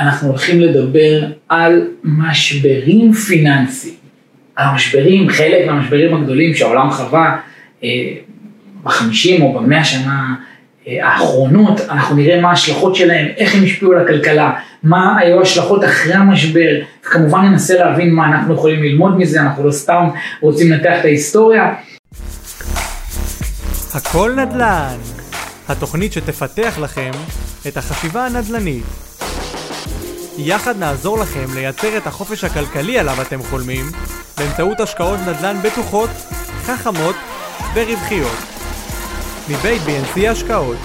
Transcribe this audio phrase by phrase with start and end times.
[0.00, 3.94] אנחנו הולכים לדבר על משברים פיננסיים.
[4.58, 7.36] המשברים, חלק מהמשברים הגדולים שהעולם חווה
[7.84, 7.88] אה,
[8.82, 10.34] בחמישים או במאה שנה
[10.88, 14.52] אה, האחרונות, אנחנו נראה מה ההשלכות שלהם, איך הם השפיעו על הכלכלה,
[14.82, 19.72] מה היו ההשלכות אחרי המשבר, וכמובן ננסה להבין מה אנחנו יכולים ללמוד מזה, אנחנו לא
[19.72, 20.08] סתם
[20.40, 21.74] רוצים לנתח את ההיסטוריה.
[23.94, 24.96] הכל נדל"ן,
[25.68, 27.10] התוכנית שתפתח לכם
[27.68, 29.09] את החשיבה הנדל"נית.
[30.42, 33.84] יחד נעזור לכם לייצר את החופש הכלכלי עליו אתם חולמים
[34.38, 36.10] באמצעות השקעות נדל"ן בטוחות,
[36.62, 37.16] חכמות
[37.74, 38.38] ורווחיות.
[39.48, 40.76] מבית BNC השקעות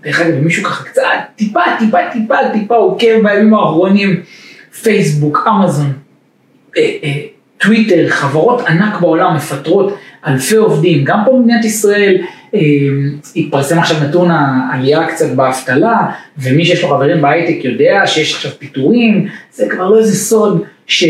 [0.00, 1.02] דרך אגב, מישהו ככה קצת,
[1.36, 4.22] טיפה, טיפה, טיפה, טיפה עוקב בימים האחרונים,
[4.82, 5.92] פייסבוק, אמזון,
[6.76, 12.16] אה, אה, טוויטר, חברות ענק בעולם מפטרות אלפי עובדים, גם פה במדינת ישראל
[12.54, 12.60] אה,
[13.36, 16.06] התפרסם עכשיו נתון העלייה קצת באבטלה,
[16.38, 21.04] ומי שיש לו חברים בהייטק יודע שיש עכשיו פיטורים, זה כבר לא איזה סוד ש...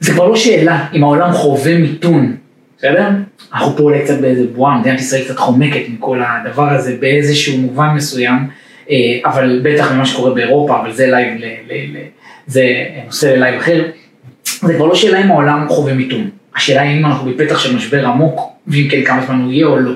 [0.00, 2.36] זה כבר לא שאלה אם העולם חווה מיתון,
[2.78, 3.08] בסדר?
[3.52, 7.88] אנחנו פה אולי קצת באיזה בועה, מדינת ישראל קצת חומקת מכל הדבר הזה באיזשהו מובן
[7.94, 8.48] מסוים,
[8.90, 11.40] אה, אבל בטח ממה שקורה באירופה, אבל זה live,
[12.46, 12.64] זה
[13.06, 13.84] נושא ל live אחר.
[14.62, 18.06] זה כבר לא שאלה אם העולם חווה מיתון, השאלה היא אם אנחנו בפתח של משבר
[18.06, 19.92] עמוק, ואם כן כמה זמן הוא יהיה או לא.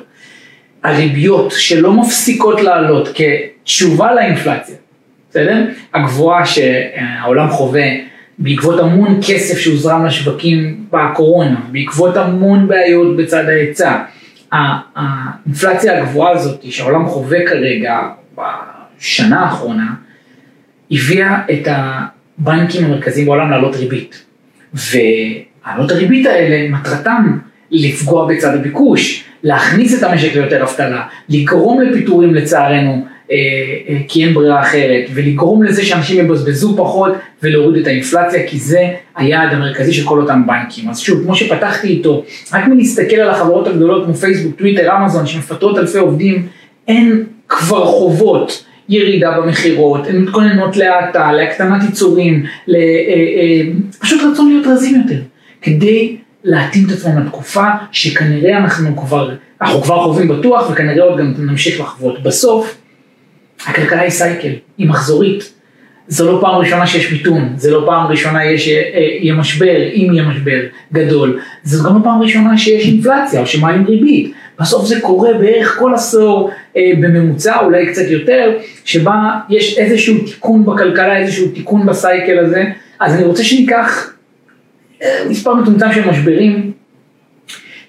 [0.82, 4.76] הריביות שלא מפסיקות לעלות כתשובה לאינפלציה,
[5.30, 5.64] בסדר?
[5.94, 7.86] הגבוהה שהעולם חווה
[8.38, 14.02] בעקבות המון כסף שהוזרם לשווקים בקורונה, בעקבות המון בעיות בצד ההיצע.
[14.52, 18.00] האינפלציה הגבוהה הזאת שהעולם חווה כרגע
[18.34, 19.86] בשנה האחרונה,
[20.90, 24.24] הביאה את הבנקים המרכזיים בעולם להעלות ריבית.
[24.74, 27.38] והעלות הריבית האלה, מטרתם
[27.70, 33.36] לפגוע בצד הביקוש, להכניס את המשק ליותר אבטלה, לגרום לפיטורים לצערנו, אה,
[33.88, 37.12] אה, כי אין ברירה אחרת, ולגרום לזה שאנשים יבזבזו פחות
[37.42, 40.88] ולהוריד את האינפלציה, כי זה היעד המרכזי של כל אותם בנקים.
[40.88, 45.78] אז שוב, כמו שפתחתי איתו, רק מלהסתכל על החברות הגדולות כמו פייסבוק, טוויטר, אמזון, שמפטרות
[45.78, 46.46] אלפי עובדים,
[46.88, 48.64] אין כבר חובות.
[48.90, 53.62] ירידה במכירות, הן מתכוננות להאטה, להקטנת ייצורים, אה, אה,
[54.00, 55.22] פשוט רצון להיות רזים יותר,
[55.62, 61.34] כדי להתאים את עצמם לתקופה שכנראה אנחנו כבר, אנחנו כבר חווים בטוח וכנראה עוד גם
[61.38, 62.22] נמשיך לחוות.
[62.22, 62.76] בסוף,
[63.66, 65.52] הכלכלה היא סייקל, היא מחזורית.
[66.08, 68.74] זו לא פעם ראשונה שיש מיתון, זה לא פעם ראשונה יש, אה,
[69.20, 70.60] יהיה משבר, אם יהיה משבר
[70.92, 74.32] גדול, זו גם לא פעם ראשונה שיש אינפלציה או שמעלים ריבית.
[74.60, 78.52] בסוף זה קורה בערך כל עשור אה, בממוצע, אולי קצת יותר,
[78.84, 79.14] שבה
[79.48, 82.64] יש איזשהו תיקון בכלכלה, איזשהו תיקון בסייקל הזה.
[83.00, 84.12] אז אני רוצה שניקח
[85.02, 86.72] אה, מספר מצומצם של משברים,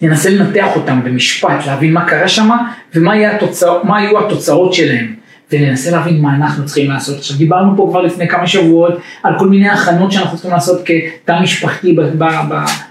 [0.02, 2.50] ננסה לנתח אותם במשפט, להבין מה קרה שם
[2.96, 3.72] ומה התוצא,
[4.02, 5.21] יהיו התוצאות שלהם.
[5.52, 7.18] וננסה להבין מה אנחנו צריכים לעשות.
[7.18, 11.40] עכשיו דיברנו פה כבר לפני כמה שבועות על כל מיני הכנות שאנחנו צריכים לעשות כתא
[11.42, 11.96] משפחתי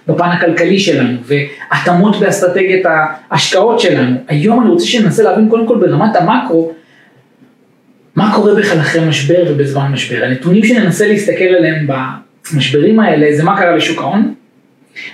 [0.06, 2.86] בפן הכלכלי שלנו והתאמות באסטרטגיית
[3.30, 4.16] ההשקעות שלנו.
[4.28, 6.72] היום אני רוצה שננסה להבין קודם כל ברמת המקרו
[8.16, 10.24] מה קורה בכלל אחרי משבר ובזמן משבר.
[10.24, 11.86] הנתונים שננסה להסתכל עליהם
[12.52, 14.34] במשברים האלה זה מה קרה לשוק ההון,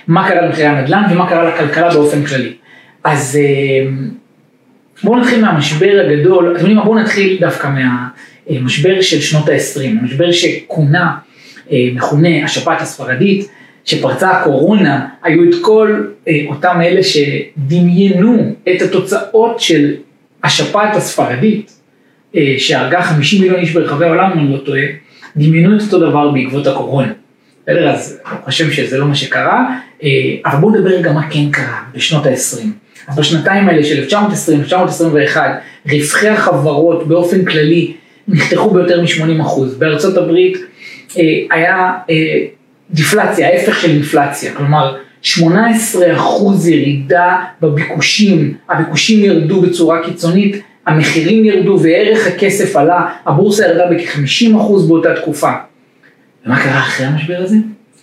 [0.07, 2.53] מה קרה למחירי הנדל"ן ומה קרה לכלכלה באופן כללי.
[3.03, 3.91] אז אה,
[5.03, 7.69] בואו נתחיל מהמשבר הגדול, אתם יודעים מה, בואו נתחיל דווקא
[8.49, 11.17] מהמשבר של שנות ה-20, המשבר שכונה,
[11.71, 13.47] אה, מכונה השפעת הספרדית,
[13.85, 19.93] שפרצה הקורונה, היו את כל אה, אותם אלה שדמיינו את התוצאות של
[20.43, 21.71] השפעת הספרדית,
[22.35, 24.83] אה, שהרגה 50 מיליון איש ברחבי העולם, אם אני לא טועה,
[25.35, 27.11] דמיינו את אותו דבר בעקבות הקורונה.
[27.63, 27.89] בסדר?
[27.89, 29.65] אז אני חושב שזה לא מה שקרה,
[30.45, 32.86] אבל בואו נדבר גם מה כן קרה בשנות ה-20.
[33.15, 34.07] בשנתיים האלה של
[35.33, 35.37] 1920-1921,
[35.91, 37.93] רווחי החברות באופן כללי
[38.27, 39.61] נחתכו ביותר מ-80%.
[39.77, 40.57] בארצות הברית
[41.17, 42.15] אה, היה אה,
[42.91, 45.37] דיפלציה, ההפך של אינפלציה, כלומר 18%
[46.67, 55.09] ירידה בביקושים, הביקושים ירדו בצורה קיצונית, המחירים ירדו וערך הכסף עלה, הבורסה ירדה בכ-50% באותה
[55.15, 55.51] תקופה.
[56.45, 57.55] ומה קרה אחרי המשבר הזה?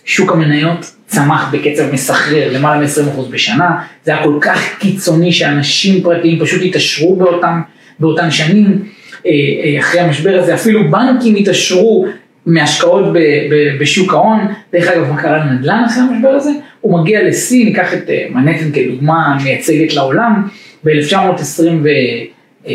[0.05, 6.39] שוק המניות צמח בקצב מסחרר למעלה מ-20% בשנה, זה היה כל כך קיצוני שאנשים פרטיים
[6.39, 7.61] פשוט התעשרו באותם,
[7.99, 8.83] באותן שנים,
[9.25, 9.31] אה,
[9.63, 12.05] אה, אחרי המשבר הזה, אפילו בנקים התעשרו
[12.45, 14.39] מהשקעות ב, ב, בשוק ההון,
[14.73, 16.51] דרך אגב מה קרה לנדל"ן אחרי המשבר הזה?
[16.81, 20.47] הוא מגיע לשיא, ניקח את אה, מנהטן כדוגמה מייצגת לעולם,
[20.85, 22.69] ב-1925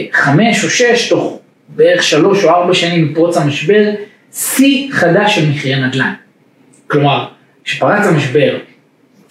[0.65, 3.91] או 6, תוך בערך 3 או 4 שנים מפרוץ המשבר,
[4.33, 6.13] שיא חדש של מחירי נדל"ן.
[6.87, 7.27] כלומר,
[7.71, 8.57] כשפרץ המשבר,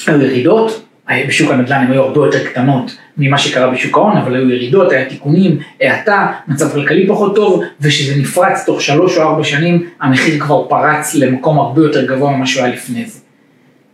[0.07, 0.85] היו ירידות,
[1.27, 5.05] בשוק הנדל"ן הן היו הרבה יותר קטנות ממה שקרה בשוק ההון, אבל היו ירידות, היה
[5.05, 10.67] תיקונים, האטה, מצב כלכלי פחות טוב, וכשזה נפרץ תוך שלוש או ארבע שנים, המחיר כבר
[10.67, 13.19] פרץ למקום הרבה יותר גבוה ממה שהוא היה לפני זה.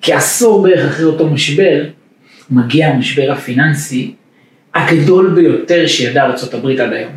[0.01, 1.83] כעשור בערך אחרי אותו משבר,
[2.49, 4.13] מגיע המשבר הפיננסי
[4.75, 7.11] הגדול ביותר שידעה ארה"ב עד היום.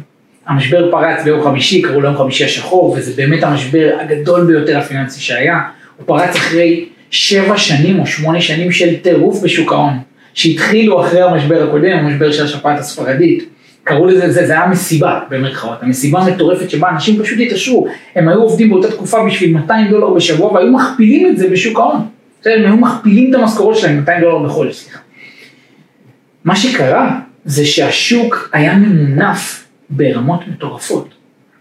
[0.46, 5.20] המשבר פרץ ביום חמישי, קראו לו יום חמישי השחור, וזה באמת המשבר הגדול ביותר הפיננסי
[5.20, 5.60] שהיה.
[5.96, 9.94] הוא פרץ אחרי שבע שנים או שמונה שנים של טירוף בשוק ההון,
[10.34, 13.48] שהתחילו אחרי המשבר הקודם, המשבר של השפעת הספרדית.
[13.84, 18.38] קראו לזה, זה, זה היה מסיבה במרכאות, המסיבה המטורפת שבה אנשים פשוט התעשרו, הם היו
[18.38, 22.06] עובדים באותה תקופה בשביל 200 דולר בשבוע והיו מכפילים את זה בשוק ההון.
[22.44, 24.98] הם היו מכפילים את המשכורות שלהם, 200 דולר בחודש, סליחה.
[26.44, 31.08] מה שקרה זה שהשוק היה ממונף ברמות מטורפות.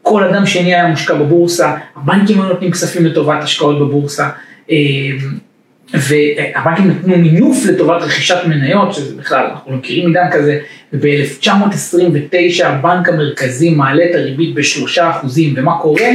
[0.01, 4.29] כל אדם שני היה מושקע בבורסה, הבנקים היו נותנים כספים לטובת השקעות בבורסה,
[5.93, 10.59] והבנקים נתנו מינוף לטובת רכישת מניות, שזה בכלל, אנחנו מכירים עידן כזה,
[10.93, 16.09] וב-1929 הבנק המרכזי מעלה את הריבית בשלושה אחוזים, ומה קורה?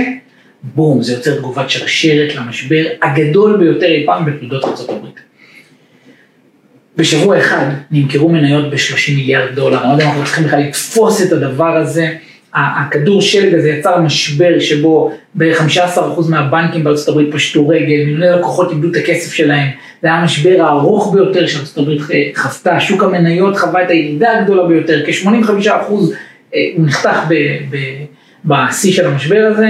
[0.62, 5.06] בום, זה יוצר תגובת שרשרת למשבר הגדול ביותר אי פעם בתולדות ארה"ב.
[6.96, 11.22] בשבוע אחד נמכרו מניות ב-30 מיליארד דולר, אני לא יודע אם אנחנו צריכים בכלל לתפוס
[11.26, 12.14] את הדבר הזה.
[12.54, 15.90] הכדור שלג הזה יצר משבר שבו בערך 15%
[16.30, 19.68] מהבנקים בארצות הברית פשטו רגל, מיליוני לקוחות איבדו את הכסף שלהם,
[20.02, 22.00] זה היה המשבר הארוך ביותר שארצות הברית
[22.34, 25.68] חוותה, שוק המניות חווה את הירידה הגדולה ביותר, כ-85%
[26.54, 27.18] אה, הוא נחתך
[28.44, 29.68] בשיא של המשבר הזה.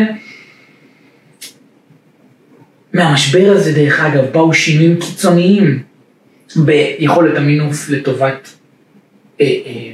[2.92, 5.82] מהמשבר הזה דרך אגב באו שינויים קיצוניים
[6.56, 8.48] ביכולת המינוף לטובת
[9.40, 9.92] אה, אה,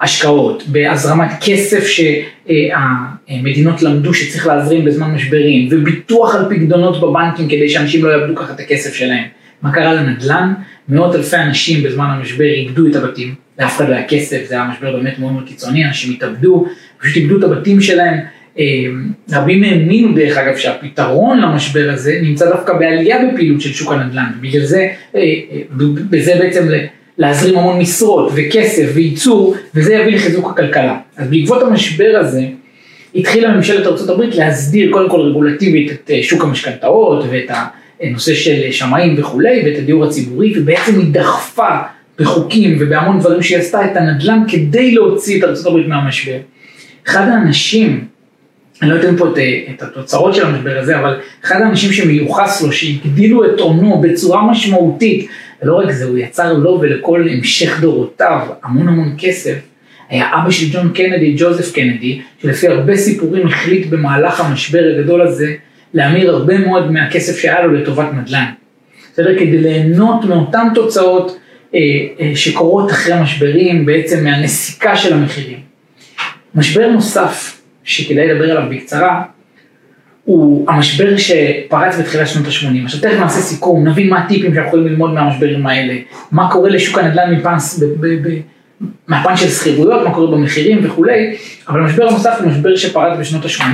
[0.00, 8.04] השקעות, בהזרמת כסף שהמדינות למדו שצריך להזרים בזמן משברים, וביטוח על פקדונות בבנקים כדי שאנשים
[8.04, 9.24] לא יאבדו ככה את הכסף שלהם.
[9.62, 10.54] מה קרה לנדל"ן?
[10.88, 14.68] מאות אלפי אנשים בזמן המשבר איבדו את הבתים, לאף אחד לא היה כסף, זה היה
[14.72, 16.66] משבר באמת מאוד מאוד קיצוני, אנשים התאבדו,
[16.98, 18.18] פשוט איבדו את הבתים שלהם.
[18.58, 18.64] אה,
[19.32, 24.64] רבים האמינו דרך אגב שהפתרון למשבר הזה נמצא דווקא בעלייה בפעילות של שוק הנדל"ן, בגלל
[24.64, 25.62] זה, אה, אה,
[26.10, 26.68] בזה בעצם
[27.18, 30.98] להזרים המון משרות וכסף וייצור, וזה יביא לחיזוק הכלכלה.
[31.16, 32.42] אז בעקבות המשבר הזה,
[33.14, 37.50] התחילה ממשלת ארה"ב להסדיר קודם כל רגולטיבית את שוק המשכנתאות ואת
[38.00, 41.78] הנושא של שמאים וכולי, ואת הדיור הציבורי, ובעצם היא דחפה
[42.18, 46.38] בחוקים ובהמון דברים שהיא עשתה את הנדל"ן כדי להוציא את ארה"ב מהמשבר.
[47.06, 48.04] אחד האנשים
[48.82, 49.38] אני לא אתן פה את,
[49.74, 55.28] את התוצאות של המשבר הזה, אבל אחד האנשים שמיוחס לו, שהגדילו את הונו בצורה משמעותית,
[55.62, 59.58] ולא רק זה, הוא יצר לו ולכל המשך דורותיו המון המון כסף,
[60.08, 65.54] היה אבא של ג'ון קנדי, ג'וזף קנדי, שלפי הרבה סיפורים החליט במהלך המשבר הגדול הזה,
[65.94, 68.44] להמיר הרבה מאוד מהכסף שהיה לו לטובת נדל"ן.
[69.12, 69.34] בסדר?
[69.38, 71.38] כדי ליהנות מאותן תוצאות
[71.74, 71.80] אה,
[72.20, 75.58] אה, שקורות אחרי משברים, בעצם מהנסיקה של המחירים.
[76.54, 79.22] משבר נוסף שכדאי לדבר עליו בקצרה,
[80.26, 82.84] הוא המשבר שפרץ בתחילת שנות ה-80.
[82.84, 85.94] עכשיו תכף נעשה סיכום, נבין מה הטיפים שאנחנו יכולים ללמוד מהמשברים האלה,
[86.32, 87.82] מה קורה לשוק הנדל"ן מפנס,
[89.08, 91.36] מהפן של שכירויות, מה קורה במחירים וכולי,
[91.68, 93.64] אבל המשבר הנוסף הוא משבר שפרץ בשנות ה-80,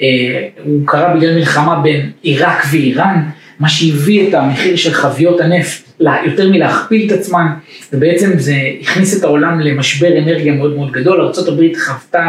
[0.00, 3.22] אה, הוא קרה בגלל מלחמה בין עיראק ואיראן,
[3.60, 5.88] מה שהביא את המחיר של חביות הנפט
[6.24, 7.46] יותר מלהכפיל את עצמן,
[7.92, 12.28] ובעצם זה הכניס את העולם למשבר אנרגיה מאוד מאוד גדול, ארה"ב חוותה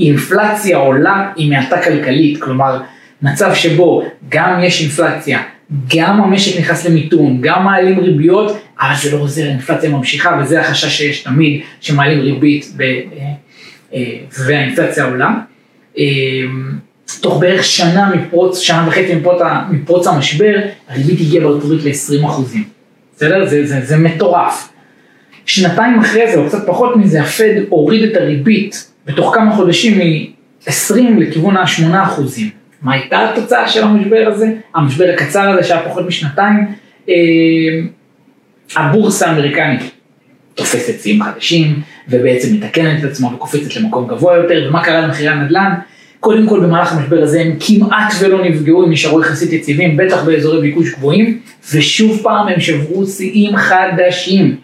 [0.00, 2.80] אינפלציה עולה עם מעטה כלכלית, כלומר
[3.22, 5.42] מצב שבו גם יש אינפלציה,
[5.96, 10.98] גם המשק נכנס למיתון, גם מעלים ריביות, אבל זה לא עוזר, האינפלציה ממשיכה וזה החשש
[10.98, 12.98] שיש תמיד שמעלים ריבית ב, אה,
[13.94, 15.30] אה, והאינפלציה עולה.
[15.98, 16.04] אה,
[17.20, 20.54] תוך בערך שנה מפרוץ, שנה וחצי מפרוץ, מפרוץ המשבר,
[20.88, 22.64] הריבית הגיעה בארצות הברית ל-20 אחוזים.
[23.16, 23.46] בסדר?
[23.46, 24.68] זה, זה, זה מטורף.
[25.46, 31.20] שנתיים אחרי זה, או קצת פחות מזה, הפד הוריד את הריבית בתוך כמה חודשים מ-20
[31.20, 32.50] לכיוון ה-8 אחוזים.
[32.82, 34.52] מה הייתה התוצאה של המשבר הזה?
[34.74, 36.66] המשבר הקצר הזה שהיה פחות משנתיים,
[37.08, 37.14] אה,
[38.76, 39.80] הבורסה האמריקנית
[40.54, 45.74] תופסת שיאים חדשים ובעצם מתקנת את עצמה וקופצת למקום גבוה יותר, ומה קרה למחירי הנדל"ן?
[46.20, 50.60] קודם כל במהלך המשבר הזה הם כמעט ולא נפגעו, הם נשארו יחסית יציבים, בטח באזורי
[50.60, 51.40] ביקוש גבוהים,
[51.74, 54.56] ושוב פעם הם שברו שיאים חדשים.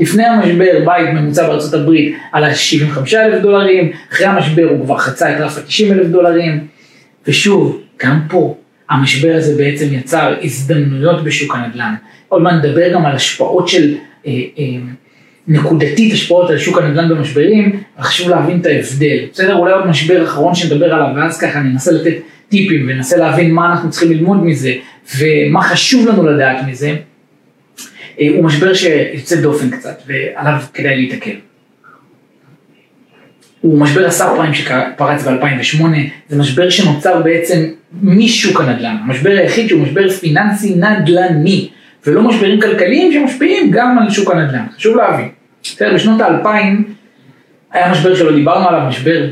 [0.00, 5.36] לפני המשבר בית ממוצע בארצות הברית על ה-75 אלף דולרים, אחרי המשבר הוא כבר חצה
[5.36, 6.66] את רף ה-90 אלף דולרים,
[7.26, 8.56] ושוב, גם פה
[8.90, 11.94] המשבר הזה בעצם יצר הזדמנויות בשוק הנדל"ן.
[12.28, 13.94] עוד מעט נדבר גם על השפעות של,
[14.26, 14.64] אה, אה,
[15.48, 19.18] נקודתית השפעות על שוק הנדל"ן במשברים, חשוב להבין את ההבדל.
[19.32, 19.54] בסדר?
[19.54, 22.14] אולי עוד משבר אחרון שנדבר עליו, ואז ככה ננסה לתת
[22.48, 24.72] טיפים וננסה להבין מה אנחנו צריכים ללמוד מזה,
[25.18, 26.94] ומה חשוב לנו לדעת מזה.
[28.20, 31.34] אה, הוא משבר שיוצא דופן קצת, ועליו כדאי להתעכב.
[33.60, 35.84] הוא משבר הסאב פריים שפרץ ב-2008,
[36.28, 37.64] זה משבר שנוצר בעצם
[38.02, 38.96] משוק הנדל"ן.
[39.04, 41.68] המשבר היחיד שהוא משבר פיננסי נדל"ני,
[42.06, 45.28] ולא משברים כלכליים שמשפיעים גם על שוק הנדל"ן, חשוב להבין.
[45.62, 46.84] בסדר, בשנות האלפיים
[47.72, 49.30] היה משבר שלא דיברנו עליו, משבר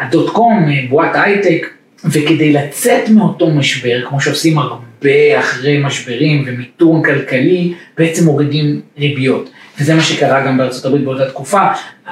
[0.00, 1.66] הדוט קום, בועת ההייטק,
[2.04, 4.87] וכדי לצאת מאותו משבר, כמו שעושים הרבה
[5.38, 9.50] אחרי משברים ומיתון כלכלי, בעצם מורידים ריביות.
[9.80, 11.60] וזה מה שקרה גם בארצות הברית באותה תקופה,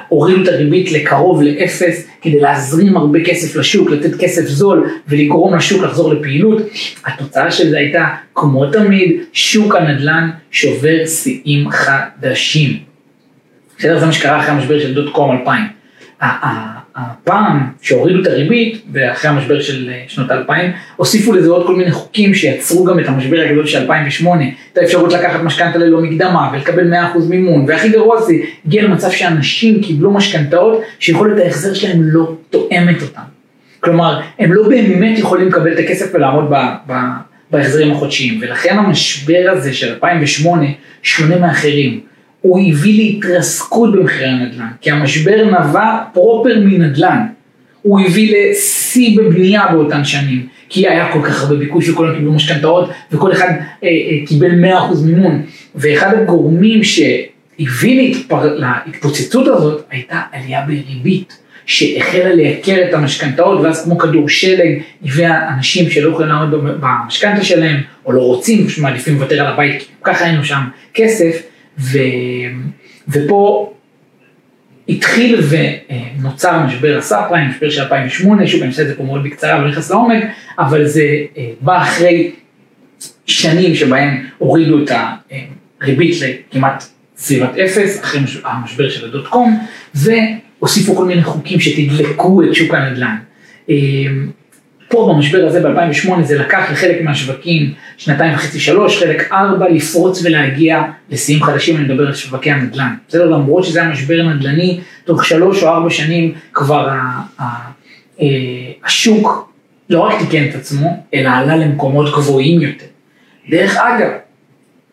[0.07, 5.83] הורידו את הריבית לקרוב לאפס כדי להזרים הרבה כסף לשוק, לתת כסף זול ולגרום לשוק
[5.83, 6.61] לחזור לפעילות.
[7.05, 12.77] התוצאה של זה הייתה, כמו תמיד, שוק הנדל"ן שובר שיאים חדשים.
[13.77, 13.99] בסדר?
[13.99, 15.63] זה מה שקרה אחרי המשבר של דוט קום 2000.
[16.97, 21.91] הפעם שהורידו את הריבית, ואחרי המשבר של אה, שנות 2000, הוסיפו לזה עוד כל מיני
[21.91, 26.93] חוקים שיצרו גם את המשבר הגדול של 2008, את האפשרות לקחת משכנתה ללא מקדמה ולקבל
[26.93, 26.95] 100%
[27.29, 28.33] מימון, והכי גרוע זה
[28.65, 33.21] הגיע למצב שאנשים קיבלו משכנתאות שיכולת ההחזר שלהם לא תואמת אותם.
[33.79, 36.55] כלומר, הם לא באמת יכולים לקבל את הכסף ולעמוד ב,
[36.87, 36.93] ב,
[37.51, 40.65] בהחזרים החודשיים, ולכן המשבר הזה של 2008
[41.03, 42.06] שונה מאחרים.
[42.47, 47.25] הוא הביא להתרסקות במחירי הנדל"ן, כי המשבר נבע פרופר מנדל"ן.
[47.81, 52.89] הוא הביא לשיא בבנייה באותן שנים, כי היה כל כך הרבה ביקוש וכולם קיבלו משכנתאות
[53.11, 55.41] וכל אחד אה, אה, קיבל 100% מימון.
[55.75, 58.59] ואחד הגורמים שהביא להתפר...
[58.85, 61.37] להתפוצצות הזאת הייתה עלייה בריבית.
[61.65, 67.81] שהחלה לייקר את המשכנתאות ואז כמו כדור שלג הביאה אנשים שלא יכולים לעמוד במשכנתה שלהם
[68.05, 70.61] או לא רוצים, פשוט מעדיפים לוותר על הבית, ככה היינו שם
[70.93, 71.41] כסף
[71.79, 71.97] ו,
[73.07, 73.73] ופה
[74.89, 79.23] התחיל ונוצר משבר הסאב פריים, משבר של 2008, שוב אני עושה את זה פה מאוד
[79.23, 80.23] בקצרה ולא נכנס לעומק,
[80.59, 81.05] אבל זה
[81.37, 82.31] אה, בא אחרי
[83.25, 84.91] שנים שבהם הורידו את
[85.81, 86.83] הריבית לכמעט
[87.17, 89.59] סביבת אפס, אחרי המשבר של הדוט קום,
[89.95, 93.17] והוסיפו כל מיני חוקים שתדלקו את שוק הנדל"ן.
[94.87, 100.83] פה במשבר הזה ב-2008 זה לקח לחלק מהשווקים שנתיים וחצי שלוש, חלק ארבע לפרוץ ולהגיע
[101.09, 102.95] לשיאים חדשים, אני מדבר על שווקי הנדל"ן.
[103.07, 106.89] בסדר, למרות שזה היה משבר נדל"ני, תוך שלוש או ארבע שנים כבר
[107.39, 108.25] אה,
[108.85, 109.51] השוק
[109.89, 112.85] לא רק תיקן את עצמו, אלא עלה למקומות גבוהים יותר.
[113.49, 114.09] דרך אגב,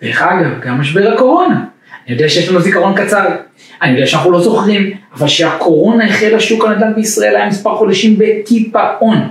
[0.02, 1.64] דרך אגב, גם משבר הקורונה.
[2.06, 3.28] אני יודע שיש לנו זיכרון קצר,
[3.82, 9.28] אני יודע שאנחנו לא זוכרים, אבל שהקורונה החלה שוק הנדל"ן בישראל היה מספר חודשים בקיפאון.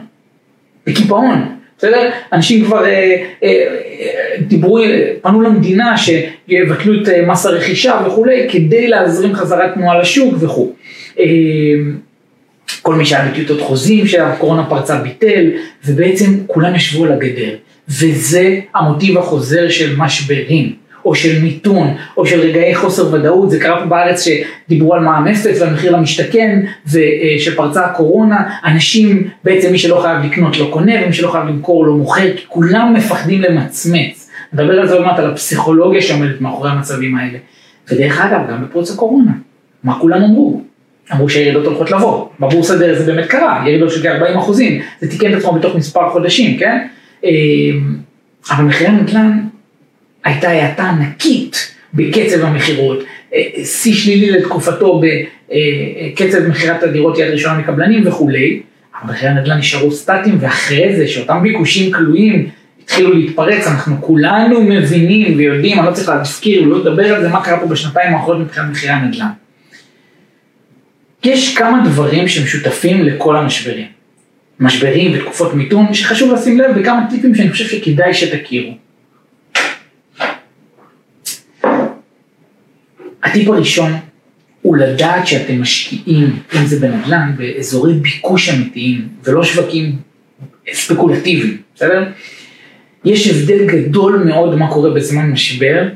[0.87, 2.09] בקיפאון, בסדר?
[2.33, 4.79] אנשים כבר אה, אה, אה, דיברו,
[5.21, 10.73] פנו למדינה שיבטלו את אה, מס הרכישה וכולי, כדי להזרים חזרת תנועה לשוק וכו'.
[11.19, 11.25] אה,
[12.81, 15.49] כל מי שהיה בטיוטות חוזים שהקורונה פרצה ביטל,
[15.85, 17.55] ובעצם כולם ישבו על הגדר.
[17.87, 20.82] וזה המוטיב החוזר של משברים.
[21.05, 25.27] או של מיתון, או של רגעי חוסר ודאות, זה קרה פה בארץ שדיברו על מע"מ
[25.27, 26.59] אפס והמחיר למשתכן,
[26.91, 31.93] ושפרצה הקורונה, אנשים, בעצם מי שלא חייב לקנות לא קונה, ומי שלא חייב למכור לא
[31.93, 34.29] מוכר, כי כולם מפחדים למצמץ.
[34.53, 37.37] נדבר על זה עוד מעט, על הפסיכולוגיה שעומדת מאחורי המצבים האלה.
[37.91, 39.31] ודרך אגב, גם בפרוץ הקורונה,
[39.83, 40.61] מה כולם אמרו?
[41.13, 45.33] אמרו שהירידות הולכות לבוא, בבורסה דרך זה באמת קרה, ירידות של כ-40 אחוזים, זה תיקן
[45.33, 46.87] את עצמו בתוך מספר חודשים, כן?
[47.23, 47.29] אמ,
[48.51, 49.39] אבל מחירי הנדל"ן
[50.23, 53.03] הייתה האטה ענקית בקצב המכירות,
[53.33, 58.61] אה, שיא שלילי לתקופתו בקצב מכירת הדירות יד ראשונה מקבלנים וכולי,
[59.01, 62.49] אבל מחירי הנדל"ן נשארו סטטיים ואחרי זה שאותם ביקושים כלואים
[62.83, 67.43] התחילו להתפרץ, אנחנו כולנו מבינים ויודעים, אני לא צריך להזכיר, לא לדבר על זה, מה
[67.43, 69.27] קרה פה בשנתיים האחרונות מבחינת מחירי הנדל"ן.
[71.23, 73.85] יש כמה דברים שמשותפים לכל המשברים.
[74.59, 78.73] משברים ותקופות מיתון, שחשוב לשים לב בכמה טיפים שאני חושב שכדאי שתכירו.
[83.33, 83.91] הטיפ הראשון
[84.61, 89.95] הוא לדעת שאתם משקיעים, אם זה בנדל"ן, באזורי ביקוש אמיתיים, ולא שווקים
[90.73, 92.03] ספקולטיביים, בסדר?
[93.05, 95.87] יש הבדל גדול מאוד מה קורה בזמן משבר,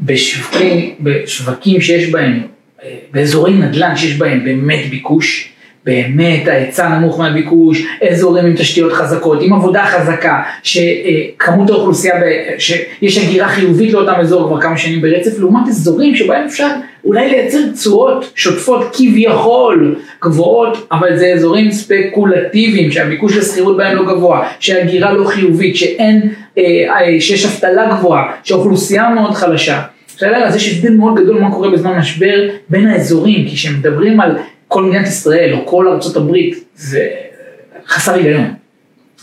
[0.00, 2.42] בשווקים, בשווקים שיש בהם,
[2.82, 5.52] אה, באזורי נדל"ן שיש בהם באמת ביקוש,
[5.86, 12.14] באמת ההיצע נמוך מהביקוש, אזורים עם תשתיות חזקות, עם עבודה חזקה, שכמות האוכלוסייה,
[12.58, 16.68] שיש הגירה חיובית לאותם אזור כבר כמה שנים ברצף, לעומת אזורים שבהם אפשר
[17.04, 24.48] אולי לייצר תשואות שוטפות כביכול גבוהות, אבל זה אזורים ספקולטיביים, שהביקוש לשכירות בהם לא גבוה,
[24.60, 29.82] שההגירה לא חיובית, שאין, אה, אה, שיש אבטלה גבוהה, שהאוכלוסייה מאוד חלשה.
[30.16, 30.44] בסדר?
[30.44, 34.36] אז יש הבדל מאוד גדול מה קורה בזמן משבר בין האזורים, כי כשמדברים על
[34.68, 37.08] כל מדינת ישראל או כל ארצות הברית זה
[37.86, 38.54] חסר היגיון.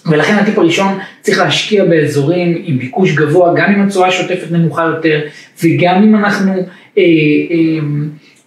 [0.05, 5.21] ולכן הטיפ הראשון צריך להשקיע באזורים עם ביקוש גבוה, גם אם התשואה השוטפת נמוכה יותר,
[5.63, 6.63] וגם אם אנחנו אה,
[6.97, 7.03] אה,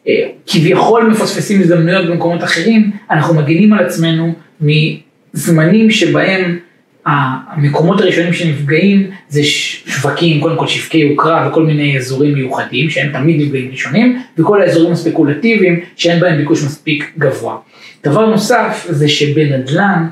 [0.09, 6.59] אה, כביכול מפספסים הזדמנויות במקומות אחרים, אנחנו מגינים על עצמנו מזמנים שבהם
[7.07, 13.41] המקומות הראשונים שנפגעים זה שווקים, קודם כל שווקי יוקרה וכל מיני אזורים מיוחדים שהם תמיד
[13.41, 17.57] נפגעים ראשונים, וכל האזורים הספקולטיביים שאין בהם ביקוש מספיק גבוה.
[18.05, 20.07] דבר נוסף זה שבנדל"ן,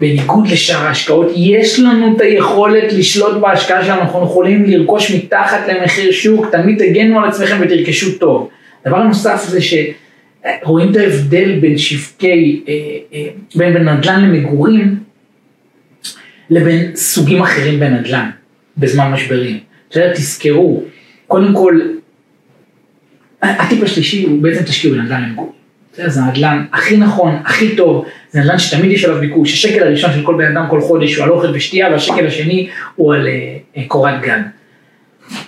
[0.00, 6.12] בניגוד לשאר ההשקעות, יש לנו את היכולת לשלוט בהשקעה שלנו, אנחנו יכולים לרכוש מתחת למחיר
[6.12, 8.48] שוק, תמיד תגנו על עצמכם ותרכשו טוב.
[8.86, 12.74] דבר נוסף זה שרואים את ההבדל בין שווקי, אה,
[13.14, 15.01] אה, בין נדל"ן למגורים,
[16.52, 18.30] לבין סוגים אחרים בנדל"ן,
[18.78, 19.58] בזמן משברים.
[19.90, 20.82] בסדר, תזכרו,
[21.26, 21.80] קודם כל,
[23.42, 25.52] הטיפ השלישי הוא בעצם תשקיעו בנדל"ן למגורים.
[25.94, 30.22] זה הנדל"ן הכי נכון, הכי טוב, זה נדל"ן שתמיד יש עליו ביקוש, השקל הראשון של
[30.22, 33.26] כל בן אדם כל חודש הוא על אוכל ושתייה, והשקל השני הוא על
[33.76, 34.40] uh, קורת גג.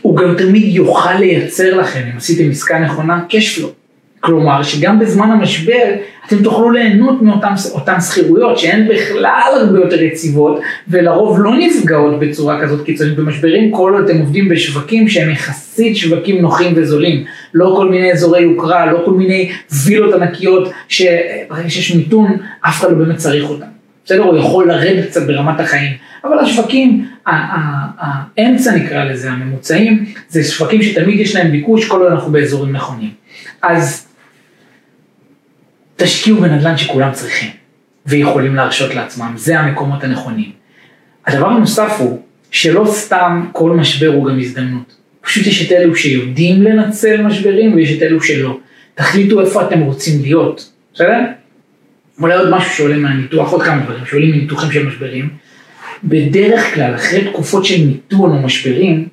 [0.02, 3.83] הוא גם תמיד יוכל לייצר לכם, אם עשיתם עסקה נכונה, cash flow.
[4.24, 5.94] כלומר, שגם בזמן המשבר
[6.26, 12.84] אתם תוכלו ליהנות מאותן שכירויות שהן בכלל הרבה יותר יציבות ולרוב לא נפגעות בצורה כזאת
[12.84, 17.24] קיצונית במשברים כל עוד אתם עובדים בשווקים שהם יחסית שווקים נוחים וזולים.
[17.54, 19.50] לא כל מיני אזורי יוקרה, לא כל מיני
[19.84, 23.66] וילות ענקיות שברגע שיש מיתון אף אחד לא באמת צריך אותם.
[24.04, 24.22] בסדר?
[24.22, 25.92] הוא יכול לרדת קצת ברמת החיים,
[26.24, 32.32] אבל השווקים, האמצע נקרא לזה, הממוצעים, זה שווקים שתמיד יש להם ביקוש כל עוד אנחנו
[32.32, 33.10] באזורים נכונים.
[33.62, 34.03] אז
[35.96, 37.50] תשקיעו בנדל"ן שכולם צריכים
[38.06, 40.50] ויכולים להרשות לעצמם, זה המקומות הנכונים.
[41.26, 44.96] הדבר הנוסף הוא שלא סתם כל משבר הוא גם הזדמנות.
[45.20, 48.58] פשוט יש את אלו שיודעים לנצל משברים ויש את אלו שלא.
[48.94, 51.20] תחליטו איפה אתם רוצים להיות, בסדר?
[52.20, 55.28] אולי עוד משהו שעולה מהניתוח, עוד כמה דברים שעולים מניתוחים של משברים.
[56.04, 59.08] בדרך כלל, אחרי תקופות של מיתון או משברים,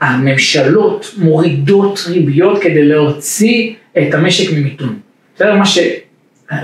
[0.00, 4.98] הממשלות מורידות ריביות כדי להוציא את המשק ממיתון.
[5.36, 5.54] בסדר?
[5.54, 5.78] מה ש...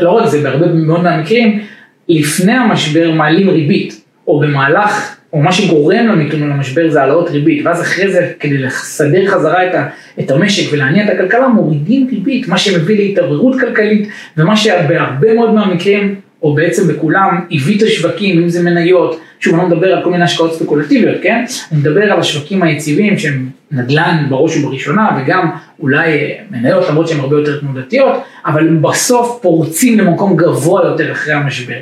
[0.01, 1.61] לא רק זה, בהרבה מאוד מהמקרים,
[2.09, 7.83] לפני המשבר מעלים ריבית, או במהלך, או מה שגורם למיתון למשבר זה העלאות ריבית, ואז
[7.83, 9.89] אחרי זה, כדי לסדר חזרה את, ה,
[10.21, 16.15] את המשק ולהניע את הכלכלה, מורידים ריבית, מה שמביא להתערערות כלכלית, ומה שבהרבה מאוד מהמקרים,
[16.47, 20.11] או בעצם בכולם, הביא את השווקים, אם זה מניות, שוב, אני לא מדבר על כל
[20.11, 21.45] מיני השקעות ספקולטיביות, כן?
[21.73, 27.21] אני מדבר על השווקים היציבים שהם נדל"ן בראש ובראשונה, וגם אולי אה, מניות, למרות שהן
[27.21, 28.13] הרבה יותר תנודתיות,
[28.47, 31.79] אבל בסוף פורצים למקום גבוה יותר אחרי המשבר.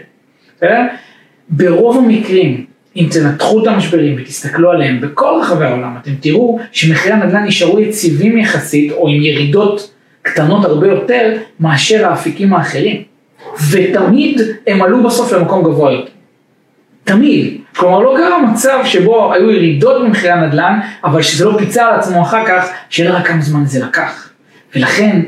[0.57, 0.83] בסדר?
[1.49, 2.65] ברוב המקרים,
[2.97, 8.39] אם תנתחו את המשברים ותסתכלו עליהם בכל רחבי העולם, אתם תראו שמחירי הנדל"ן נשארו יציבים
[8.39, 13.14] יחסית, או עם ירידות קטנות הרבה יותר, מאשר האפיקים האחרים.
[13.71, 16.11] ותמיד הם עלו בסוף למקום גבוה יותר.
[17.05, 17.61] תמיד.
[17.77, 22.23] כלומר לא קרה מצב שבו היו ירידות במחירי הנדל"ן, אבל שזה לא פיצה על עצמו
[22.23, 24.31] אחר כך, שאלה רק כמה זמן זה לקח.
[24.77, 25.23] ולכן,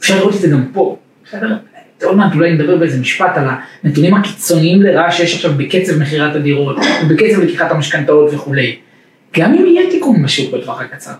[0.00, 0.96] אפשר לראות את זה גם פה.
[1.24, 1.56] בסדר?
[2.04, 3.48] עוד מעט אולי נדבר באיזה משפט על
[3.82, 8.76] הנתונים הקיצוניים לרעה שיש עכשיו בקצב מכירת הדירות, ובקצב לקיחת המשכנתאות וכולי.
[9.36, 11.12] גם אם יהיה תיקון בשוק בטווח הקצר.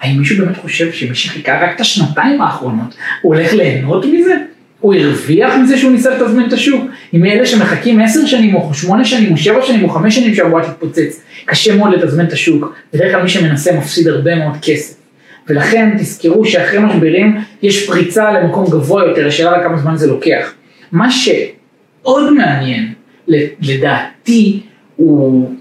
[0.00, 4.34] האם מישהו באמת חושב שמי שחיכה רק את השנתיים האחרונות, הוא הולך ליהנות מזה?
[4.80, 6.84] הוא הרוויח מזה שהוא ניסה לתזמן את השוק.
[7.14, 10.64] אם אלה שמחכים עשר שנים או שמונה שנים או שבע שנים או חמש שנים שהבועה
[10.64, 12.74] תתפוצץ, קשה מאוד לתזמן את השוק.
[12.94, 14.94] בדרך כלל מי שמנסה מפסיד הרבה מאוד כסף.
[15.48, 20.54] ולכן תזכרו שאחרי משברים יש פריצה למקום גבוה יותר, השאלה כמה זמן זה לוקח.
[20.92, 22.92] מה שעוד מעניין,
[23.60, 24.60] לדעתי,
[24.96, 25.54] הוא,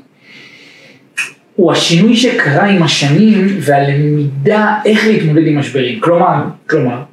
[1.56, 6.00] הוא השינוי שקרה עם השנים והלמידה איך להתמודד עם משברים.
[6.00, 7.04] כלומר, כלומר,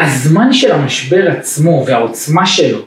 [0.00, 2.78] הזמן של המשבר עצמו והעוצמה שלו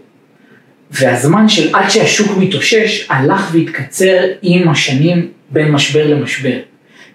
[0.91, 6.57] והזמן של עד שהשוק מתאושש הלך והתקצר עם השנים בין משבר למשבר.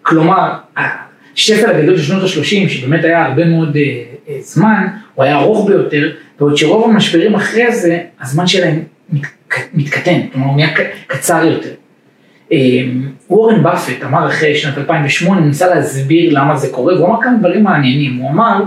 [0.02, 0.52] כלומר,
[1.36, 5.68] השפל הגדול של שנות ה-30 שבאמת היה הרבה מאוד uh, uh, זמן, הוא היה ארוך
[5.68, 8.82] ביותר, בעוד שרוב המשברים אחרי זה, הזמן שלהם
[9.12, 9.22] מת,
[9.74, 10.70] מתקטן, כלומר הוא נהיה
[11.06, 11.70] קצר יותר.
[12.50, 12.52] Um,
[13.30, 17.36] וורן באפט אמר אחרי שנת 2008, הוא ניסה להסביר למה זה קורה, והוא אמר כמה
[17.38, 18.62] דברים מעניינים, הוא אמר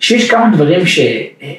[0.00, 1.00] שיש כמה דברים ש...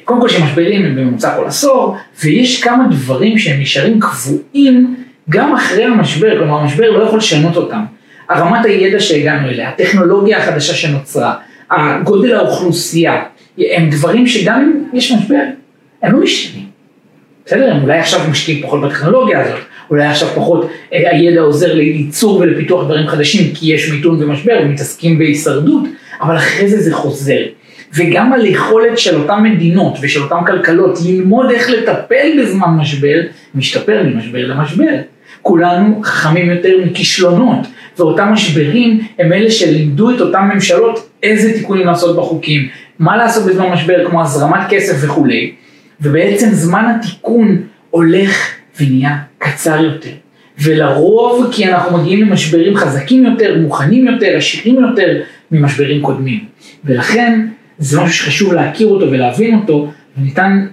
[0.04, 4.94] קודם כל שמשברים הם בממוצע כל עשור, ויש כמה דברים שהם נשארים קבועים
[5.30, 7.80] גם אחרי המשבר, כלומר המשבר לא יכול לשנות אותם.
[8.28, 11.34] הרמת הידע שהגענו אליה, הטכנולוגיה החדשה שנוצרה,
[11.70, 13.22] הגודל האוכלוסייה,
[13.58, 15.44] הם דברים שגם אם יש משבר,
[16.02, 16.66] הם לא משתנים.
[17.46, 17.72] בסדר?
[17.72, 22.84] הם אולי עכשיו משקיעים פחות בטכנולוגיה הזאת, אולי עכשיו פחות אה, הידע עוזר לייצור ולפיתוח
[22.84, 25.82] דברים חדשים כי יש מיתון ומשבר ומתעסקים בהישרדות,
[26.20, 27.40] אבל אחרי זה זה חוזר.
[27.94, 33.20] וגם על יכולת של אותן מדינות ושל אותן כלכלות ללמוד איך לטפל בזמן משבר,
[33.54, 34.96] משתפר ממשבר למשבר.
[35.42, 37.58] כולנו חכמים יותר מכישלונות,
[37.98, 43.72] ואותם משברים הם אלה שלימדו את אותן ממשלות איזה תיקונים לעשות בחוקים, מה לעשות בזמן
[43.72, 45.52] משבר כמו הזרמת כסף וכולי,
[46.00, 48.50] ובעצם זמן התיקון הולך
[48.80, 50.10] ונהיה קצר יותר.
[50.58, 56.44] ולרוב כי אנחנו מגיעים למשברים חזקים יותר, מוכנים יותר, עשירים יותר ממשברים קודמים.
[56.84, 57.46] ולכן
[57.78, 60.66] זה משהו שחשוב להכיר אותו ולהבין אותו, וניתן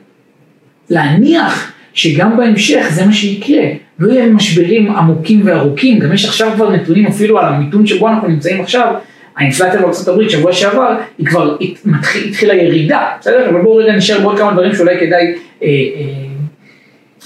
[0.89, 3.63] להניח שגם בהמשך זה מה שיקרה.
[3.99, 8.27] לא יהיה משברים עמוקים וארוכים, גם יש עכשיו כבר נתונים אפילו על המיתון שבו אנחנו
[8.27, 8.93] נמצאים עכשיו,
[9.37, 11.57] האינפלציה בארצות שבוע שעבר, היא כבר
[11.97, 13.49] התחיל, התחילה ירידה, בסדר?
[13.49, 16.29] אבל בואו רגע נשאר בעוד כמה דברים שאולי כדאי אה, אה,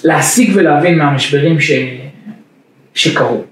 [0.03, 1.71] להשיג ולהבין מהמשברים ש,
[2.93, 3.43] שקרו.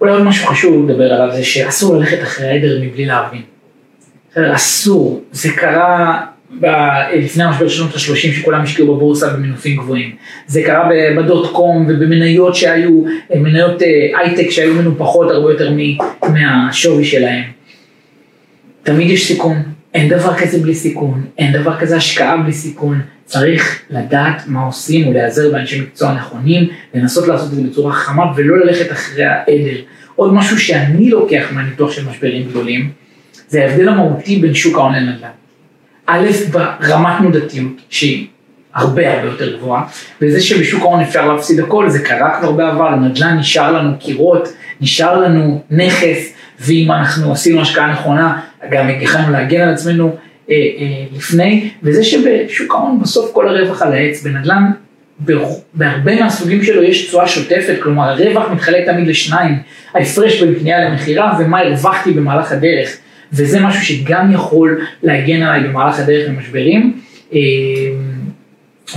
[0.00, 3.42] אולי עוד משהו חשוב לדבר עליו זה שאסור ללכת אחרי העדר מבלי להבין.
[4.36, 6.26] אסור, זה קרה
[6.60, 6.66] ב,
[7.14, 10.16] לפני המשבר שנות ה-30 שכולם השקיעו בבורסה במנופים גבוהים.
[10.46, 15.72] זה קרה בדוט קום ובמניות שהיו, מניות אה, הייטק שהיו מנופחות הרבה יותר
[16.28, 17.42] מהשווי שלהם.
[18.82, 19.62] תמיד יש סיכון,
[19.94, 23.00] אין דבר כזה בלי סיכון, אין דבר כזה השקעה בלי סיכון.
[23.24, 28.58] צריך לדעת מה עושים ולהיעזר באנשי מקצוע נכונים, לנסות לעשות את זה בצורה חכמה ולא
[28.58, 29.76] ללכת אחרי העדר.
[30.16, 32.90] עוד משהו שאני לוקח מהניתוח של משברים גדולים,
[33.48, 35.28] זה ההבדל המהותי בין שוק ההון לנדל"ן.
[36.06, 38.26] א', ברמת מודעתיות, שהיא
[38.74, 39.84] הרבה הרבה יותר גבוהה,
[40.22, 44.48] וזה שבשוק ההון אפשר להפסיד הכל, זה קרה כבר בעבר, נדל"ן נשאר לנו קירות,
[44.80, 50.16] נשאר לנו נכס, ואם אנחנו עשינו השקעה נכונה, גם יכולנו להגן על עצמנו
[50.50, 54.70] אה, אה, לפני, וזה שבשוק ההון בסוף כל הרווח על העץ, בנדל"ן
[55.74, 59.58] בהרבה מהסוגים שלו יש תשואה שוטפת, כלומר הרווח מתחלק תמיד לשניים,
[59.94, 62.96] ההפרש בין קנייה למכירה ומה הרווחתי במהלך הדרך.
[63.32, 67.00] וזה משהו שגם יכול להגן עליי במהלך הדרך במשברים.
[67.32, 67.38] אה,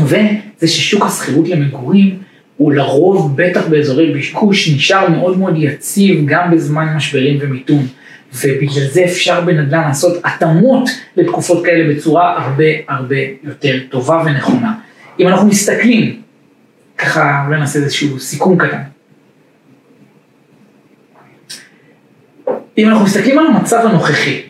[0.01, 2.19] וזה ששוק השכירות למגורים
[2.57, 7.87] הוא לרוב, בטח באזורי ביקוש, נשאר מאוד מאוד יציב גם בזמן משברים ומיתון.
[8.33, 14.73] ובגלל זה אפשר בנדל"ן לעשות התאמות לתקופות כאלה בצורה הרבה הרבה יותר טובה ונכונה.
[15.19, 16.21] אם אנחנו מסתכלים,
[16.97, 18.81] ככה אולי נעשה איזשהו סיכום קטן.
[22.77, 24.41] אם אנחנו מסתכלים על המצב הנוכחי,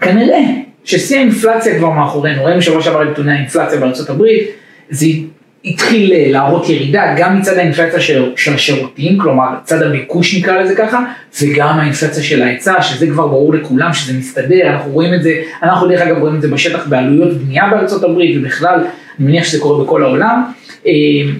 [0.00, 0.40] כנראה
[0.84, 4.50] ששיא האינפלציה כבר מאחורינו, ראינו שבוע שעבר נתוני האינפלציה בארצות הברית,
[4.90, 5.06] זה
[5.64, 10.74] התחיל אה, להראות ירידה גם מצד האינפלציה של, של השירותים, כלומר צד הביקוש נקרא לזה
[10.76, 11.04] ככה,
[11.42, 15.88] וגם האינפלציה של ההיצע, שזה כבר ברור לכולם שזה מסתדר, אנחנו רואים את זה, אנחנו
[15.88, 18.80] דרך אגב רואים את זה בשטח בעלויות בנייה בארצות הברית ובכלל,
[19.18, 20.42] אני מניח שזה קורה בכל העולם,
[20.86, 20.92] אה,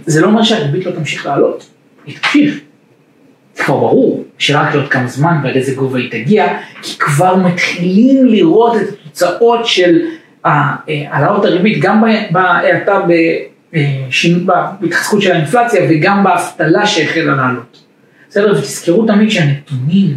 [0.06, 1.66] זה לא אומר שהריבית לא תמשיך לעלות,
[2.06, 2.58] היא תמשיך.
[3.54, 8.26] זה כבר ברור שרק לעוד כמה זמן ועד איזה גובה היא תגיע, כי כבר מתחילים
[8.26, 10.00] לראות את התוצאות של
[10.46, 13.00] אה, העלאות הריבית, גם בהאטה
[14.80, 17.82] בהתחזקות של האינפלציה וגם באבטלה שהחלה לעלות.
[18.28, 18.58] בסדר?
[18.58, 20.16] ותזכרו תמיד שהנתונים,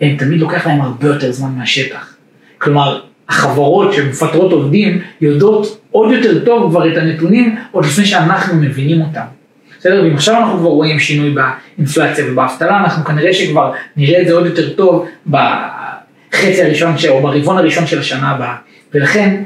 [0.00, 2.14] הם תמיד לוקח להם הרבה יותר זמן מהשטח.
[2.58, 9.00] כלומר, החברות שמפטרות עובדים יודעות עוד יותר טוב כבר את הנתונים עוד לפני שאנחנו מבינים
[9.00, 9.24] אותם.
[9.82, 10.02] בסדר?
[10.02, 14.46] ואם עכשיו אנחנו כבר רואים שינוי באינפלציה ובאבטלה, אנחנו כנראה שכבר נראה את זה עוד
[14.46, 18.56] יותר טוב בחצי הראשון או ברבעון הראשון של השנה הבאה.
[18.94, 19.42] ולכן,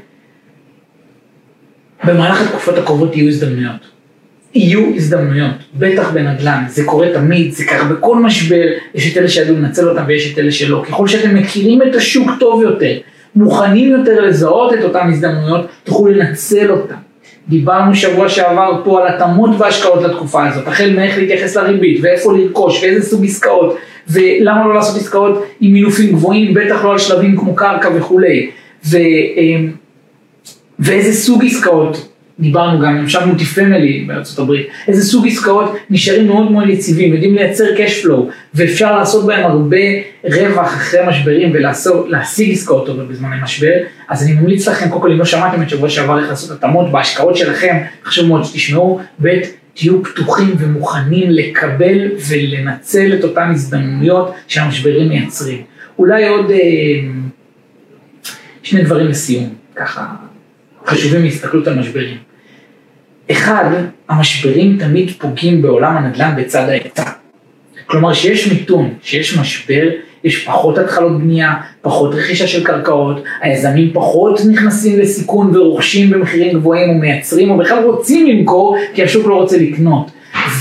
[2.04, 3.86] במהלך התקופות הקרובות יהיו הזדמנויות.
[4.54, 9.56] יהיו הזדמנויות, בטח בנדל"ן, זה קורה תמיד, זה קרה בכל משבר, יש את אלה שידעו
[9.56, 10.84] לנצל אותם ויש את אלה שלא.
[10.88, 12.98] ככל שאתם מכירים את השוק טוב יותר,
[13.36, 17.05] מוכנים יותר לזהות את אותן הזדמנויות, תוכלו לנצל אותן.
[17.48, 22.82] דיברנו שבוע שעבר פה על התאמות והשקעות לתקופה הזאת, החל מאיך להתייחס לריבית ואיפה לרכוש
[22.82, 23.76] ואיזה סוג עסקאות
[24.08, 28.50] ולמה לא לעשות עסקאות עם מינופים גבוהים, בטח לא על שלבים כמו קרקע וכולי.
[28.84, 28.96] ו,
[29.36, 29.72] אמ,
[30.78, 32.08] ואיזה סוג עסקאות,
[32.40, 37.34] דיברנו גם, למשל מוטי פמילי בארצות הברית, איזה סוג עסקאות נשארים מאוד מאוד יציבים, יודעים
[37.34, 38.20] לייצר cash flow,
[38.54, 39.76] ואפשר לעשות בהם הרבה
[40.24, 43.72] רווח אחרי משברים ולהשיג עסקאות טובות בזמני משבר,
[44.08, 46.92] אז אני ממליץ לכם, קודם כל אם לא שמעתם את שבוע שעבר איך לעשות התאמות
[46.92, 49.28] בהשקעות שלכם, חשוב מאוד שתשמעו, ב'
[49.74, 55.62] תהיו פתוחים ומוכנים לקבל ולנצל את אותן הזדמנויות שהמשברים מייצרים.
[55.98, 56.58] אולי עוד אה,
[58.62, 60.06] שני דברים לסיום, ככה
[60.86, 62.25] חשובים מהסתכלות על משברים.
[63.30, 63.70] אחד,
[64.08, 67.10] המשברים תמיד פוגעים בעולם הנדל"ן בצד ההיצע.
[67.86, 69.88] כלומר שיש מיתון, שיש משבר,
[70.24, 76.90] יש פחות התחלות בנייה, פחות רכישה של קרקעות, היזמים פחות נכנסים לסיכון ורוכשים במחירים גבוהים
[76.90, 80.10] ומייצרים או בכלל רוצים למכור כי השוק לא רוצה לקנות.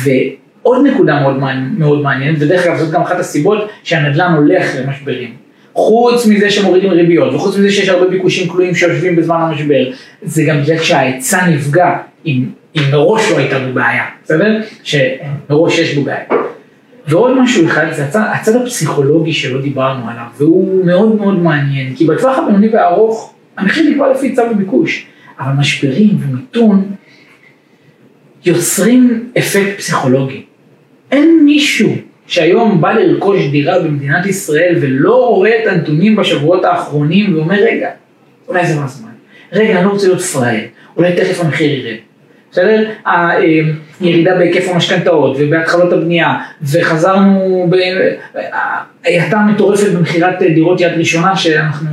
[0.03, 1.37] ועוד נקודה מאוד,
[1.77, 5.33] מאוד מעניינת, ודרך אגב זאת גם אחת הסיבות שהנדל"ן עולה אחרי משברים.
[5.73, 10.61] חוץ מזה שמורידים ריביות, וחוץ מזה שיש הרבה ביקושים כלואים שיושבים בזמן המשבר, זה גם
[10.61, 14.61] בגלל שההיצע נפגע, אם, אם מראש לא הייתה בו בעיה, בסדר?
[14.83, 16.23] שמראש יש בו בעיה.
[17.07, 22.05] ועוד משהו אחד, זה הצד, הצד הפסיכולוגי שלא דיברנו עליו, והוא מאוד מאוד מעניין, כי
[22.05, 25.05] בטווח הבינוני והארוך, המחיר נקבע לפי צו וביקוש,
[25.39, 26.91] אבל משברים ומיתון
[28.45, 30.43] יוצרים אפקט פסיכולוגי.
[31.11, 31.95] אין מישהו
[32.27, 37.89] שהיום בא לרכוש דירה במדינת ישראל ולא רואה את הנתונים בשבועות האחרונים ואומר רגע,
[38.47, 39.09] אולי זה לא הזמן,
[39.51, 41.97] רגע אני לא רוצה להיות פראייר, אולי תכף המחיר ירד.
[42.55, 42.91] בסדר?
[43.05, 46.37] הירידה בהיקף המשכנתאות ובהתחלות הבנייה
[46.71, 47.69] וחזרנו,
[49.03, 51.89] הייתה מטורפת במכירת דירות יד ראשונה שאנחנו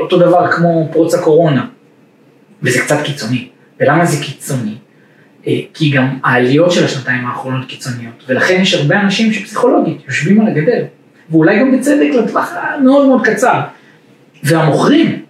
[0.00, 1.66] אותו דבר כמו פרוץ הקורונה
[2.62, 3.48] וזה קצת קיצוני.
[3.80, 4.74] ולמה זה קיצוני?
[5.46, 10.46] אה, כי גם העליות של השנתיים האחרונות קיצוניות, ולכן יש הרבה אנשים שפסיכולוגית יושבים על
[10.46, 10.84] הגדר,
[11.30, 13.60] ואולי גם בצדק לטווח המאוד מאוד קצר.
[14.42, 15.22] והמוכרים,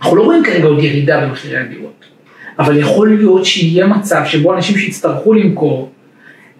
[0.00, 2.04] אנחנו לא רואים כרגע עוד ירידה במחירי הדירות,
[2.58, 5.90] אבל יכול להיות שיהיה מצב שבו אנשים שיצטרכו למכור,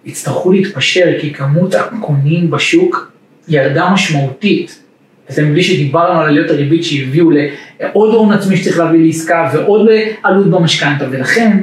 [0.05, 3.11] יצטרכו להתפשר כי כמות הקונים בשוק
[3.47, 4.79] ירדה משמעותית.
[5.29, 9.89] וזה מבלי שדיברנו על עליות הריבית שהביאו לעוד הון עצמי שצריך להביא לעסקה ועוד
[10.23, 11.57] עלות במשכנתה, ולכן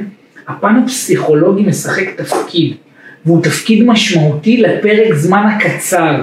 [0.47, 2.73] הפן הפסיכולוגי משחק תפקיד,
[3.25, 6.21] והוא תפקיד משמעותי לפרק זמן הקצר,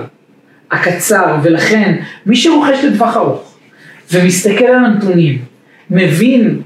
[0.71, 3.55] הקצר, ולכן מי שרוכש לטווח ארוך
[4.13, 5.39] ומסתכל על הנתונים,
[5.91, 6.61] מבין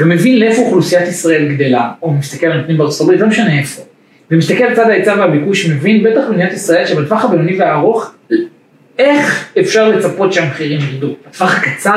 [0.00, 3.82] ומבין לאיפה אוכלוסיית ישראל גדלה, או מסתכל על הנתונים בארצות הברית, לא משנה איפה,
[4.30, 8.14] ומסתכל על צד ההיצע והביקוש, מבין בטח במדינת ישראל שבטווח הבינוני והארוך,
[8.98, 11.14] איך אפשר לצפות שהמחירים ירדו.
[11.28, 11.96] בטווח הקצר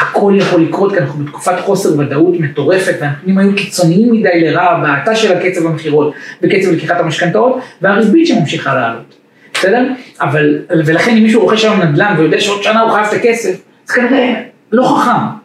[0.00, 5.16] הכל יכול לקרות כי אנחנו בתקופת חוסר ודאות מטורפת והנתונים היו קיצוניים מדי לרעה בהאטה
[5.16, 9.14] של הקצב המכירות וקצב לקיחת המשכנתאות והריבית שממשיכה לעלות.
[9.54, 9.86] בסדר?
[10.20, 13.94] אבל, ולכן אם מישהו רוכש היום נדל"ן ויודע שעוד שנה הוא חייב את הכסף, זה
[13.94, 14.34] כנראה
[14.72, 15.37] לא חכם.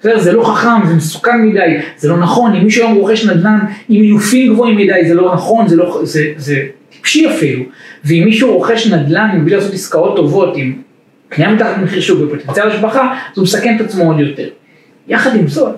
[0.00, 0.18] בסדר?
[0.18, 3.58] זה לא חכם, זה מסוכן מדי, זה לא נכון, אם מישהו היום רוכש נדל"ן
[3.88, 7.64] עם אילופים גבוהים מדי, זה לא נכון, זה, לא, זה, זה טיפשי אפילו.
[8.04, 10.82] ואם מישהו רוכש נדל"ן מבלי לעשות עסקאות טובות עם
[11.28, 14.48] קנייה מתחת למחיר שוק בפוטנציאל השבחה, אז הוא מסכן את עצמו עוד יותר.
[15.08, 15.76] יחד עם זאת,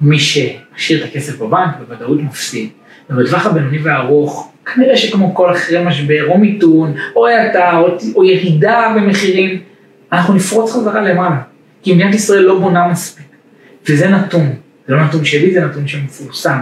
[0.00, 2.68] מי שמשאיר את הכסף בבנק בוודאות מפסיד,
[3.10, 8.94] ובטווח הבינוני והארוך, כנראה שכמו כל אחרי משבר, או מיתון, או האטה, או, או ירידה
[8.96, 9.60] במחירים,
[10.12, 11.40] אנחנו נפרוץ חזרה למעלה.
[11.82, 13.27] כי מדינת ישראל לא בונה מספיק.
[13.88, 14.52] וזה נתון,
[14.88, 16.58] זה לא נתון שלי, זה נתון שמפורסם.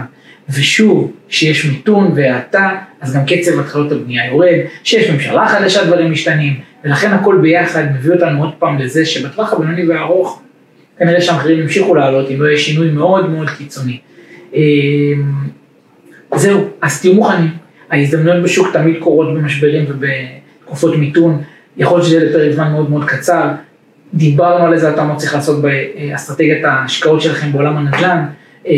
[0.49, 6.59] ושוב, שיש מיתון והאטה, אז גם קצב התחלות הבנייה יורד, שיש ממשלה חדשה דברים משתנים,
[6.83, 10.41] ולכן הכל ביחד מביא אותנו עוד פעם לזה שבטווח הבינוני והארוך,
[10.99, 13.99] כנראה שהמחירים ימשיכו לעלות אם לא יהיה שינוי מאוד מאוד קיצוני.
[14.53, 14.59] אמ,
[16.35, 17.49] זהו, אז תהיו מוכנים,
[17.89, 21.41] ההזדמנויות בשוק תמיד קורות במשברים ובתקופות מיתון,
[21.77, 23.51] יכול להיות שזה יהיה לפרק זמן מאוד מאוד קצר,
[24.13, 28.25] דיברנו על איזה התאמות צריך לעשות באסטרטגיית ההשקעות שלכם בעולם הנדל"ן,
[28.67, 28.73] אה,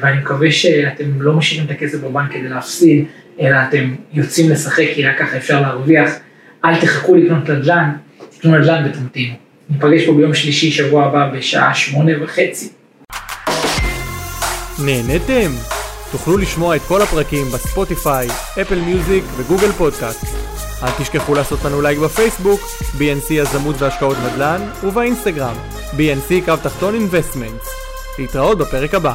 [0.00, 3.04] ואני מקווה שאתם לא משאירים את הכסף בבנק כדי להפסיד,
[3.40, 6.10] אלא אתם יוצאים לשחק כי רק ככה אפשר להרוויח.
[6.64, 7.90] אל תחכו לקנות נדל"ן,
[8.30, 9.34] תקנו נדל"ן ותמתינו.
[9.70, 12.68] ניפגש פה ביום שלישי, שבוע הבא, בשעה שמונה וחצי.
[14.84, 15.50] נהנתם?
[16.12, 18.28] תוכלו לשמוע את כל הפרקים בספוטיפיי,
[18.62, 20.59] אפל מיוזיק וגוגל פודקאסט.
[20.82, 22.60] אל תשכחו לעשות לנו לייק בפייסבוק,
[22.98, 25.54] BNC יזמות והשקעות נדל"ן, ובאינסטגרם,
[25.92, 27.62] BNC קו תחתון investment.
[28.18, 29.14] להתראות בפרק הבא.